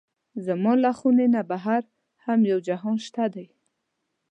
[0.45, 1.81] زما له خونې نه بهر
[2.25, 3.47] هم یو جهان شته دی.